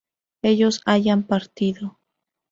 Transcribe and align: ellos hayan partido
ellos 0.41 0.81
hayan 0.87 1.21
partido 1.21 1.99